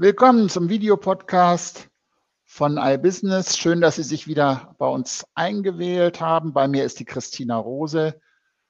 [0.00, 1.90] Willkommen zum Videopodcast
[2.44, 3.58] von iBusiness.
[3.58, 6.52] Schön, dass Sie sich wieder bei uns eingewählt haben.
[6.52, 8.20] Bei mir ist die Christina Rose,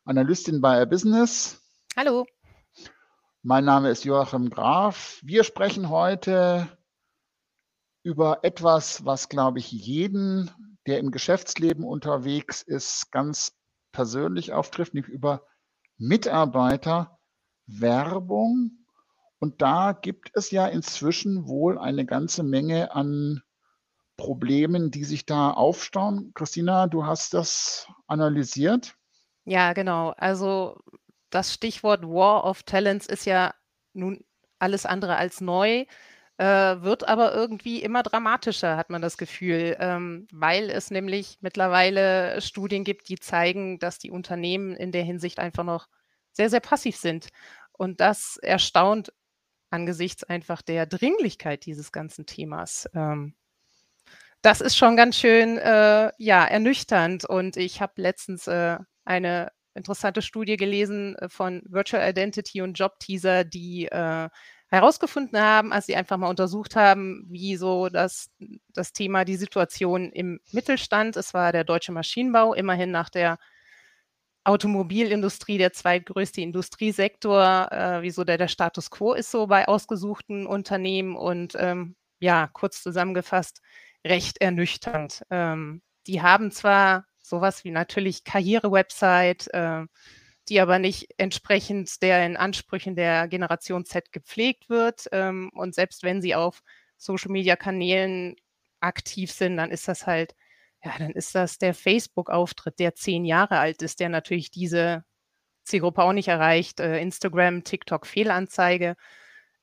[0.06, 1.60] Analystin bei iBusiness.
[1.98, 2.24] Hallo.
[3.42, 5.20] Mein Name ist Joachim Graf.
[5.22, 6.66] Wir sprechen heute
[8.02, 10.50] über etwas, was, glaube ich, jeden,
[10.86, 13.52] der im Geschäftsleben unterwegs ist, ganz
[13.92, 15.42] persönlich auftrifft, nämlich über
[15.98, 18.77] Mitarbeiterwerbung.
[19.38, 23.42] Und da gibt es ja inzwischen wohl eine ganze Menge an
[24.16, 26.32] Problemen, die sich da aufstauen.
[26.34, 28.96] Christina, du hast das analysiert.
[29.44, 30.12] Ja, genau.
[30.16, 30.76] Also
[31.30, 33.54] das Stichwort War of Talents ist ja
[33.92, 34.24] nun
[34.58, 35.84] alles andere als neu,
[36.38, 42.40] äh, wird aber irgendwie immer dramatischer, hat man das Gefühl, ähm, weil es nämlich mittlerweile
[42.40, 45.86] Studien gibt, die zeigen, dass die Unternehmen in der Hinsicht einfach noch
[46.32, 47.28] sehr, sehr passiv sind.
[47.72, 49.12] Und das erstaunt
[49.70, 52.88] angesichts einfach der Dringlichkeit dieses ganzen Themas.
[52.94, 53.34] Ähm,
[54.42, 57.24] das ist schon ganz schön, äh, ja, ernüchternd.
[57.24, 62.98] Und ich habe letztens äh, eine interessante Studie gelesen äh, von Virtual Identity und Job
[63.00, 64.28] Teaser, die äh,
[64.68, 68.30] herausgefunden haben, als sie einfach mal untersucht haben, wie so das,
[68.74, 73.38] das Thema, die Situation im Mittelstand, es war der deutsche Maschinenbau, immerhin nach der
[74.48, 81.16] Automobilindustrie der zweitgrößte Industriesektor, äh, wieso der, der Status quo ist so bei ausgesuchten Unternehmen
[81.16, 83.60] und ähm, ja, kurz zusammengefasst,
[84.06, 85.22] recht ernüchternd.
[85.30, 89.84] Ähm, die haben zwar sowas wie natürlich Karriere-Website, äh,
[90.48, 95.08] die aber nicht entsprechend den Ansprüchen der Generation Z gepflegt wird.
[95.12, 96.62] Ähm, und selbst wenn sie auf
[96.96, 98.36] Social-Media-Kanälen
[98.80, 100.34] aktiv sind, dann ist das halt,
[100.84, 105.04] ja, dann ist das der Facebook-Auftritt, der zehn Jahre alt ist, der natürlich diese
[105.64, 106.80] Zielgruppe auch nicht erreicht.
[106.80, 108.96] Äh, Instagram, TikTok, Fehlanzeige.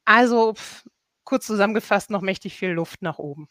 [0.06, 0.86] Also pff,
[1.24, 3.48] kurz zusammengefasst noch mächtig viel Luft nach oben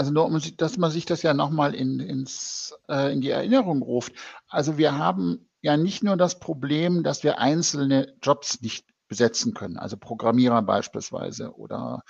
[0.00, 4.14] also nur, dass man sich das ja nochmal in, ins, äh, in die Erinnerung ruft.
[4.48, 9.76] Also wir haben ja nicht nur das Problem, dass wir einzelne Jobs nicht besetzen können,
[9.76, 12.00] also Programmierer beispielsweise oder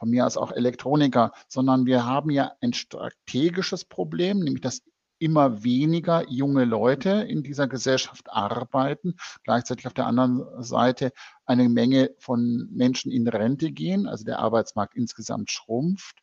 [0.00, 4.82] von mir aus auch Elektroniker, sondern wir haben ja ein strategisches Problem, nämlich dass
[5.18, 11.12] immer weniger junge Leute in dieser Gesellschaft arbeiten, gleichzeitig auf der anderen Seite
[11.44, 16.16] eine Menge von Menschen in Rente gehen, also der Arbeitsmarkt insgesamt schrumpft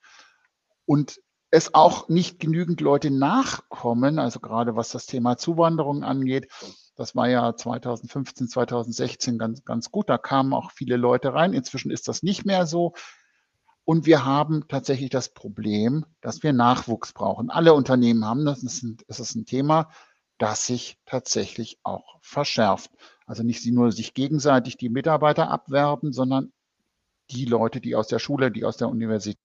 [0.86, 1.20] und
[1.52, 6.52] es auch nicht genügend Leute nachkommen, also gerade was das Thema Zuwanderung angeht.
[6.96, 10.10] Das war ja 2015, 2016 ganz, ganz gut.
[10.10, 11.54] Da kamen auch viele Leute rein.
[11.54, 12.94] Inzwischen ist das nicht mehr so.
[13.90, 17.50] Und wir haben tatsächlich das Problem, dass wir Nachwuchs brauchen.
[17.50, 18.62] Alle Unternehmen haben das.
[18.62, 18.84] Es
[19.22, 19.90] ist ein Thema,
[20.38, 22.92] das sich tatsächlich auch verschärft.
[23.26, 26.52] Also nicht sie nur sich gegenseitig die Mitarbeiter abwerben, sondern
[27.32, 29.40] die Leute, die aus der Schule, die aus der Universität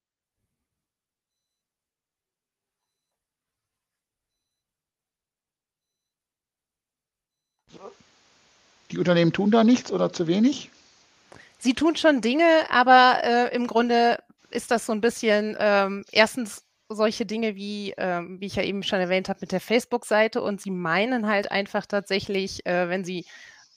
[8.91, 10.71] Die Unternehmen tun da nichts oder zu wenig?
[11.59, 14.19] Sie tun schon Dinge, aber äh, im Grunde
[14.55, 18.83] ist das so ein bisschen ähm, erstens solche Dinge wie, ähm, wie ich ja eben
[18.83, 23.25] schon erwähnt habe, mit der Facebook-Seite und sie meinen halt einfach tatsächlich, äh, wenn sie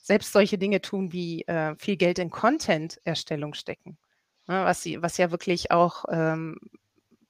[0.02, 3.98] selbst solche Dinge tun wie äh, viel Geld in Content-Erstellung stecken,
[4.46, 6.58] ne, was, sie, was ja wirklich auch ähm,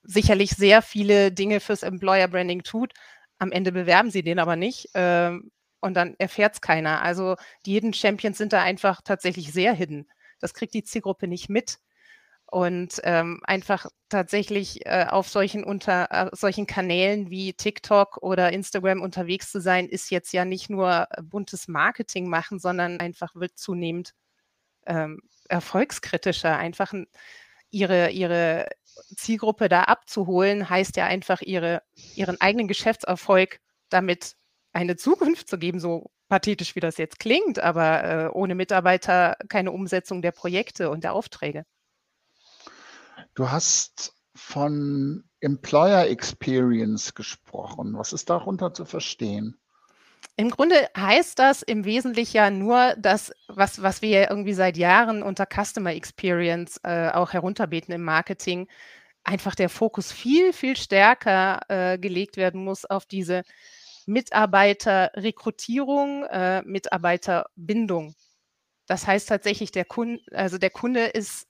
[0.03, 2.93] sicherlich sehr viele Dinge fürs Employer-Branding tut.
[3.39, 4.89] Am Ende bewerben sie den aber nicht.
[4.93, 7.01] Ähm, und dann erfährt es keiner.
[7.01, 7.35] Also
[7.65, 10.07] die Hidden Champions sind da einfach tatsächlich sehr hidden.
[10.39, 11.79] Das kriegt die Zielgruppe nicht mit.
[12.49, 19.01] Und ähm, einfach tatsächlich äh, auf solchen, unter, äh, solchen Kanälen wie TikTok oder Instagram
[19.01, 24.13] unterwegs zu sein, ist jetzt ja nicht nur buntes Marketing machen, sondern einfach wird zunehmend
[24.85, 25.19] ähm,
[25.49, 26.57] erfolgskritischer.
[26.57, 26.93] Einfach
[27.69, 28.67] ihre, ihre
[29.17, 31.81] Zielgruppe da abzuholen, heißt ja einfach ihre,
[32.15, 33.59] ihren eigenen Geschäftserfolg
[33.89, 34.35] damit
[34.73, 39.71] eine Zukunft zu geben, so pathetisch wie das jetzt klingt, aber äh, ohne Mitarbeiter keine
[39.71, 41.65] Umsetzung der Projekte und der Aufträge.
[43.37, 47.95] Du hast von Employer Experience gesprochen.
[47.95, 49.59] Was ist darunter zu verstehen?
[50.37, 55.21] Im Grunde heißt das im Wesentlichen ja nur das, was, was wir irgendwie seit Jahren
[55.21, 58.67] unter Customer Experience äh, auch herunterbeten im Marketing,
[59.23, 63.43] einfach der Fokus viel, viel stärker äh, gelegt werden muss auf diese
[64.07, 68.15] Mitarbeiterrekrutierung, äh, Mitarbeiterbindung.
[68.87, 71.45] Das heißt tatsächlich, der Kunde, also der Kunde ist,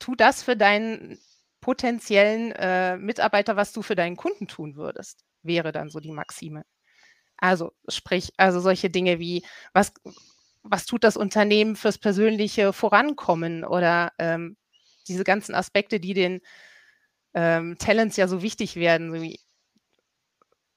[0.00, 1.18] tu das für deinen
[1.60, 6.64] potenziellen äh, Mitarbeiter, was du für deinen Kunden tun würdest, wäre dann so die Maxime.
[7.36, 9.92] Also sprich, also solche Dinge wie, was,
[10.62, 14.56] was tut das Unternehmen fürs persönliche Vorankommen oder ähm,
[15.08, 16.40] diese ganzen Aspekte, die den
[17.34, 19.40] ähm, Talents ja so wichtig werden, so wie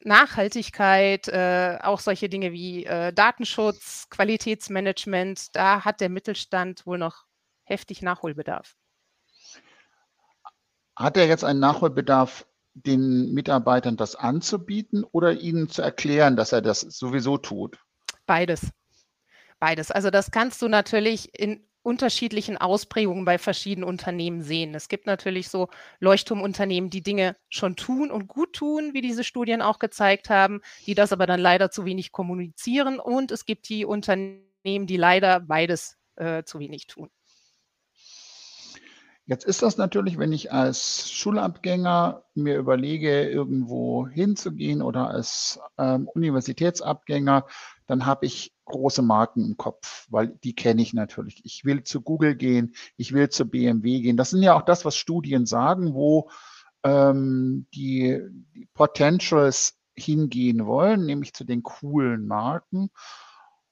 [0.05, 7.25] Nachhaltigkeit, äh, auch solche Dinge wie äh, Datenschutz, Qualitätsmanagement, da hat der Mittelstand wohl noch
[7.63, 8.75] heftig Nachholbedarf.
[10.95, 12.45] Hat er jetzt einen Nachholbedarf,
[12.75, 17.77] den Mitarbeitern das anzubieten oder ihnen zu erklären, dass er das sowieso tut?
[18.25, 18.69] Beides.
[19.59, 19.91] Beides.
[19.91, 24.73] Also das kannst du natürlich in unterschiedlichen Ausprägungen bei verschiedenen Unternehmen sehen.
[24.73, 25.67] Es gibt natürlich so
[25.99, 30.95] Leuchtturmunternehmen, die Dinge schon tun und gut tun, wie diese Studien auch gezeigt haben, die
[30.95, 32.99] das aber dann leider zu wenig kommunizieren.
[32.99, 37.09] Und es gibt die Unternehmen, die leider beides äh, zu wenig tun.
[39.25, 46.09] Jetzt ist das natürlich, wenn ich als Schulabgänger mir überlege, irgendwo hinzugehen oder als ähm,
[46.13, 47.45] Universitätsabgänger,
[47.87, 51.41] dann habe ich große Marken im Kopf, weil die kenne ich natürlich.
[51.45, 54.17] Ich will zu Google gehen, ich will zu BMW gehen.
[54.17, 56.29] Das sind ja auch das, was Studien sagen, wo
[56.83, 58.19] ähm, die,
[58.53, 62.89] die Potentials hingehen wollen, nämlich zu den coolen Marken.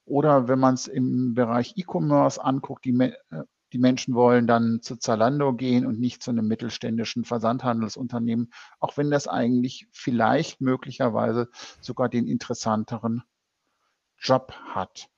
[0.06, 3.12] Oder wenn man es im Bereich E-Commerce anguckt, die, äh,
[3.72, 9.10] die Menschen wollen dann zu Zalando gehen und nicht zu einem mittelständischen Versandhandelsunternehmen, auch wenn
[9.10, 11.48] das eigentlich vielleicht möglicherweise
[11.80, 13.22] sogar den interessanteren
[14.18, 15.08] Job hat.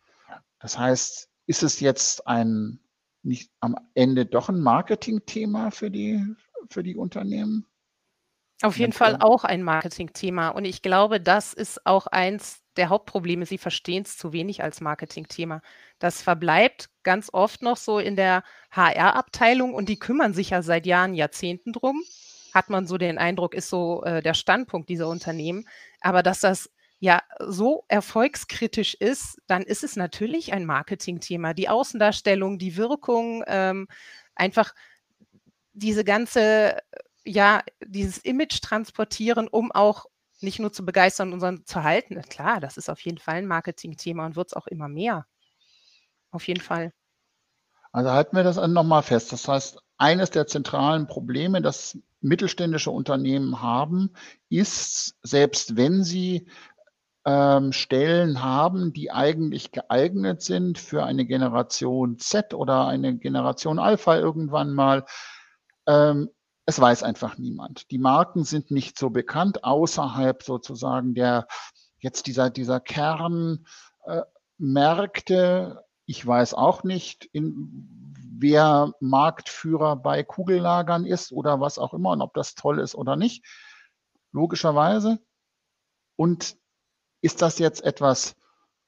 [0.60, 2.80] Das heißt, ist es jetzt ein
[3.22, 6.24] nicht am Ende doch ein Marketingthema für die,
[6.68, 7.66] für die Unternehmen?
[8.62, 10.50] Auf jeden Fall auch ein Marketingthema.
[10.50, 13.46] Und ich glaube, das ist auch eins der Hauptprobleme.
[13.46, 15.62] Sie verstehen es zu wenig als Marketingthema.
[15.98, 20.86] Das verbleibt ganz oft noch so in der HR-Abteilung und die kümmern sich ja seit
[20.86, 22.02] Jahren, Jahrzehnten drum.
[22.52, 25.66] Hat man so den Eindruck, ist so äh, der Standpunkt dieser Unternehmen.
[26.00, 31.52] Aber dass das ja so erfolgskritisch ist, dann ist es natürlich ein Marketingthema.
[31.52, 33.88] Die Außendarstellung, die Wirkung, ähm,
[34.34, 34.74] einfach
[35.74, 36.78] diese ganze,
[37.24, 40.06] ja, dieses Image transportieren, um auch
[40.44, 42.20] nicht nur zu begeistern, sondern zu halten.
[42.28, 45.26] Klar, das ist auf jeden Fall ein Marketingthema und wird es auch immer mehr.
[46.30, 46.92] Auf jeden Fall.
[47.92, 49.32] Also halten wir das nochmal fest.
[49.32, 54.12] Das heißt, eines der zentralen Probleme, das mittelständische Unternehmen haben,
[54.48, 56.48] ist, selbst wenn sie
[57.24, 64.16] ähm, Stellen haben, die eigentlich geeignet sind für eine Generation Z oder eine Generation Alpha
[64.16, 65.04] irgendwann mal.
[65.86, 66.30] Ähm,
[66.66, 67.90] es weiß einfach niemand.
[67.90, 71.46] Die Marken sind nicht so bekannt außerhalb sozusagen der
[71.98, 73.64] jetzt dieser, dieser Kernmärkte.
[75.78, 82.10] Äh, ich weiß auch nicht, in, wer Marktführer bei Kugellagern ist oder was auch immer
[82.10, 83.44] und ob das toll ist oder nicht.
[84.32, 85.18] Logischerweise.
[86.16, 86.56] Und
[87.22, 88.36] ist das jetzt etwas,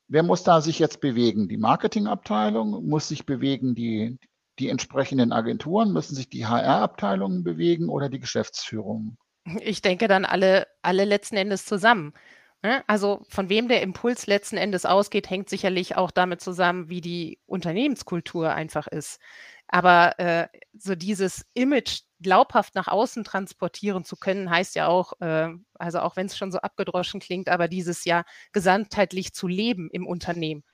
[0.08, 1.48] wer muss da sich jetzt bewegen?
[1.48, 4.18] Die Marketingabteilung muss sich bewegen, die,
[4.58, 9.16] die entsprechenden Agenturen, müssen sich die HR-Abteilungen bewegen oder die Geschäftsführung?
[9.60, 12.12] Ich denke dann alle, alle letzten Endes zusammen.
[12.62, 12.82] Ne?
[12.86, 17.38] Also von wem der Impuls letzten Endes ausgeht, hängt sicherlich auch damit zusammen, wie die
[17.46, 19.20] Unternehmenskultur einfach ist.
[19.68, 25.50] Aber äh, so dieses Image glaubhaft nach außen transportieren zu können, heißt ja auch, äh,
[25.74, 30.06] also auch wenn es schon so abgedroschen klingt, aber dieses ja gesamtheitlich zu leben im
[30.06, 30.64] Unternehmen.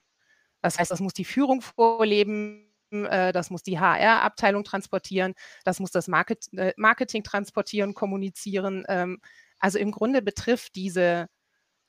[0.61, 5.35] Das heißt, das muss die Führung vorleben, das muss die HR-Abteilung transportieren,
[5.65, 8.85] das muss das Market, äh, Marketing transportieren, kommunizieren.
[8.89, 9.21] Ähm,
[9.59, 11.29] also im Grunde betrifft diese,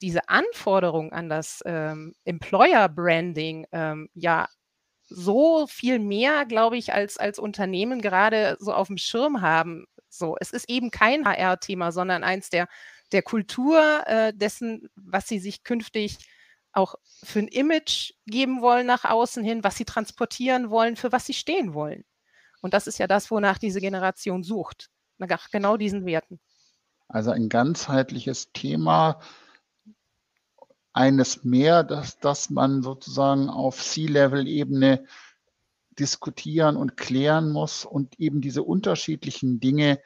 [0.02, 4.48] diese Anforderung an das ähm, Employer-Branding ähm, ja
[5.10, 9.86] so viel mehr, glaube ich, als, als Unternehmen gerade so auf dem Schirm haben.
[10.10, 12.68] So, es ist eben kein HR-Thema, sondern eins der,
[13.12, 16.18] der Kultur äh, dessen, was sie sich künftig
[16.74, 21.26] auch für ein Image geben wollen nach außen hin, was sie transportieren wollen, für was
[21.26, 22.04] sie stehen wollen.
[22.62, 26.40] Und das ist ja das, wonach diese Generation sucht, nach genau diesen Werten.
[27.08, 29.20] Also ein ganzheitliches Thema,
[30.94, 35.06] eines mehr, dass, dass man sozusagen auf C-Level-Ebene
[36.00, 40.00] diskutieren und klären muss und eben diese unterschiedlichen Dinge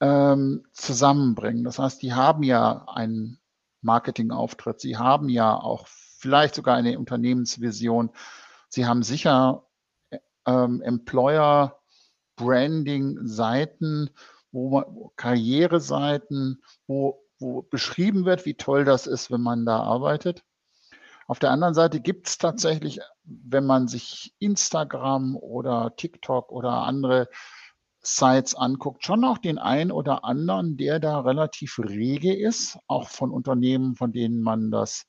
[0.00, 1.64] ähm, zusammenbringen.
[1.64, 3.38] Das heißt, die haben ja einen
[3.82, 8.10] Marketingauftritt, sie haben ja auch vielleicht sogar eine Unternehmensvision,
[8.68, 9.66] sie haben sicher
[10.46, 11.78] ähm, Employer
[12.36, 14.10] Branding Seiten,
[14.50, 20.42] wo Karriereseiten, wo wo beschrieben wird, wie toll das ist, wenn man da arbeitet.
[21.26, 27.28] Auf der anderen Seite gibt es tatsächlich, wenn man sich Instagram oder TikTok oder andere
[28.02, 33.30] Sites anguckt, schon auch den einen oder anderen, der da relativ rege ist, auch von
[33.30, 35.06] Unternehmen, von denen man das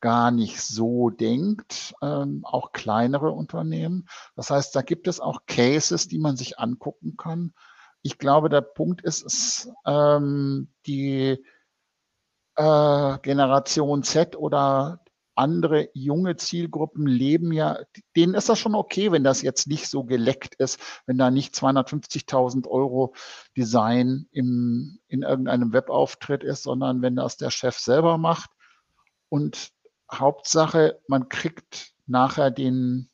[0.00, 4.08] gar nicht so denkt, ähm, auch kleinere Unternehmen.
[4.36, 7.54] Das heißt, da gibt es auch Cases, die man sich angucken kann.
[8.02, 11.42] Ich glaube, der Punkt ist, ist ähm, die
[12.56, 15.00] äh, Generation Z oder
[15.38, 17.78] andere junge Zielgruppen leben ja,
[18.16, 21.54] denen ist das schon okay, wenn das jetzt nicht so geleckt ist, wenn da nicht
[21.54, 23.14] 250.000 Euro
[23.56, 28.50] Design im, in irgendeinem Webauftritt ist, sondern wenn das der Chef selber macht.
[29.28, 29.70] Und
[30.10, 33.08] Hauptsache, man kriegt nachher den,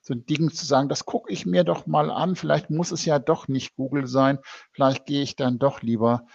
[0.00, 2.36] so ein Ding zu sagen, das gucke ich mir doch mal an.
[2.36, 4.38] Vielleicht muss es ja doch nicht Google sein.
[4.72, 6.26] Vielleicht gehe ich dann doch lieber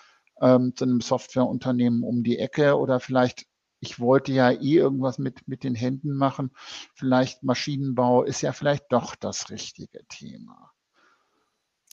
[0.42, 3.46] ähm, zu einem Softwareunternehmen um die Ecke oder vielleicht
[3.84, 6.52] ich wollte ja eh irgendwas mit, mit den Händen machen.
[6.96, 10.72] Vielleicht Maschinenbau ist ja vielleicht doch das richtige Thema.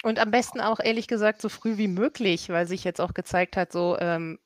[0.04, 3.56] Und am besten auch ehrlich gesagt so früh wie möglich, weil sich jetzt auch gezeigt
[3.56, 4.38] hat, so, ähm,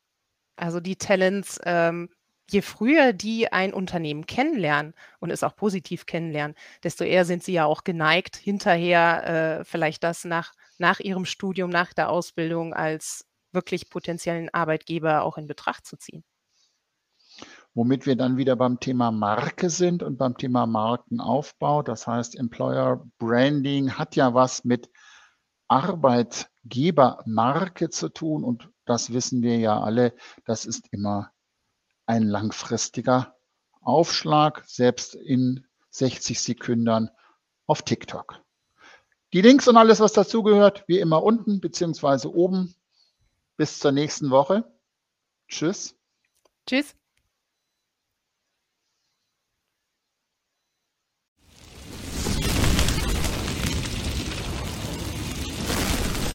[0.56, 2.08] also die Talents, ähm,
[2.50, 7.52] je früher die ein Unternehmen kennenlernen und es auch positiv kennenlernen, desto eher sind sie
[7.52, 13.26] ja auch geneigt, hinterher äh, vielleicht das nach, nach ihrem Studium, nach der Ausbildung als
[13.52, 16.24] wirklich potenziellen Arbeitgeber auch in Betracht zu ziehen
[17.74, 21.82] womit wir dann wieder beim Thema Marke sind und beim Thema Markenaufbau.
[21.82, 24.90] Das heißt, Employer Branding hat ja was mit
[25.68, 30.14] Arbeitgebermarke zu tun und das wissen wir ja alle,
[30.44, 31.32] das ist immer
[32.06, 33.34] ein langfristiger
[33.80, 37.10] Aufschlag, selbst in 60 Sekunden
[37.66, 38.40] auf TikTok.
[39.32, 42.74] Die Links und alles, was dazugehört, wie immer unten beziehungsweise oben.
[43.56, 44.64] Bis zur nächsten Woche.
[45.48, 45.96] Tschüss.
[46.66, 46.94] Tschüss.